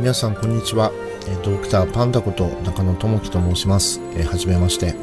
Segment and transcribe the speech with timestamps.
[0.00, 0.90] 皆さんこんにちは、
[1.44, 4.94] ドクターパンダこと中野智樹と申します、はじめまして、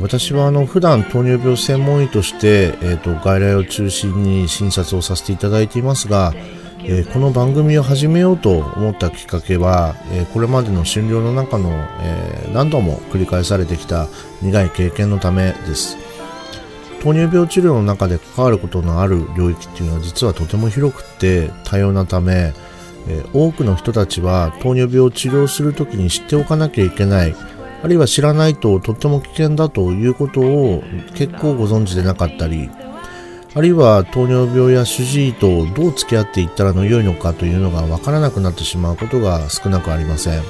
[0.00, 6.34] 私はあの普段糖尿病専門医として、えーと、外来を中心に診察をさせていただいていますが、
[6.82, 14.08] え、この番組を始めようと思ったきっかけは、えこれまでの診療の中の、え何度も繰り返されてきた
[14.42, 15.96] 苦い経験のためです。
[17.02, 22.52] 糖尿病治療の中で関わることのある領域っていうのは実はとても広くて多様なため
[23.08, 27.34] え多くの人たちは糖尿病を治療するときに知っておかなきゃいけない。
[27.82, 30.82] あるいは知らないととっても危険だということを
[31.14, 32.70] 結構ご存知でなかったり。
[33.52, 40.42] あるいは糖尿病や主治医とどう付き合っていったらの良いのかというのがわからなくなってしまうことが少なくありません。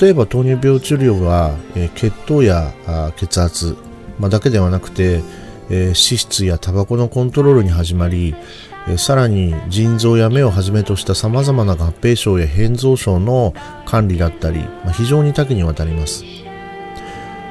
[0.00, 2.74] 例えば糖尿病治療は、え血糖や
[3.16, 3.76] 血圧、
[4.18, 5.22] ま、だけではなくて、
[5.70, 8.34] えー、脂質やタバコのコントロールに始まり
[8.88, 13.52] えさらに腎臓や目をはじめとした様々な合併症や変造症の
[13.84, 16.24] 管理だったり、まあ、非常に多岐にわたります。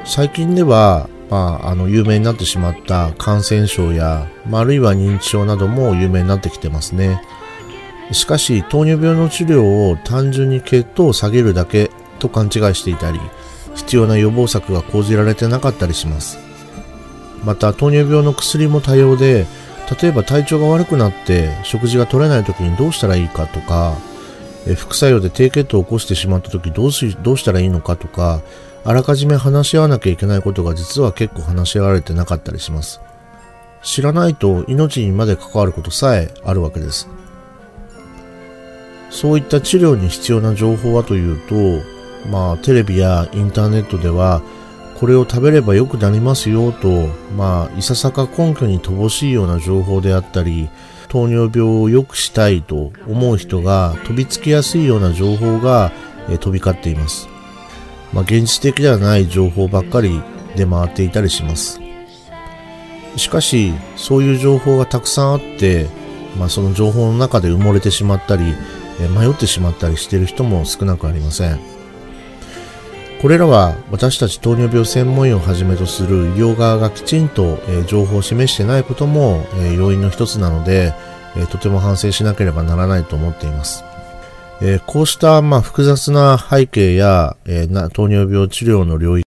[0.05, 7.21] 最近では、まあ、あの有名になってしまった感染症や、まあ、あるいは認知症なども有名になってきてますね。
[8.11, 13.19] しかし糖尿病の治療を単純に血糖を下げるだけと勘違いしていたり
[13.73, 16.37] 必要な予防策が講じられてなかったりします。
[17.45, 19.45] また糖尿病の薬も多様で
[20.01, 23.95] 例えば体調が悪くなって食事が取れない時にどうしたらいいかとか、
[24.75, 28.41] 副作用で低血糖を起こしてしまった時どうしどうしたらいいのかとか
[28.83, 32.99] あらかじめ話し合わなきゃいけないことが実は結構話し合われてなかったりします。
[33.83, 37.07] 知らないと命にまで関わることさえあるわけです。
[39.11, 41.83] そういった治療に必要な情報はというと
[42.27, 44.41] まあテレビやインターネットでは
[44.99, 50.69] これを食べれば良くなりますよと、まあ、いささか根拠に乏しいような情報であったり、
[51.09, 55.91] 糖尿病を良くしたいと思う人が飛びつきやすいような情報が、
[56.27, 57.27] え飛び交っています。
[58.11, 60.23] まあ、現実的ではない情報ばっかり
[60.55, 61.79] 出回っていたりします。
[63.17, 65.87] しかし、そういう情報がたくさんあって、
[66.39, 68.43] まあ、その情報の中で埋もれてしまったり、
[69.17, 71.74] 迷ってしまったりしている人も少なくありません。
[73.25, 80.93] これらは私たち糖尿病専門医をはじめとする医療側がきちんと、情報を示してないことも、要因の一つなので、
[81.49, 83.83] とても反省しなければならないと思っています。
[84.85, 87.35] こうした、ま、複雑な背景や、
[87.93, 89.23] 糖尿病治療の領域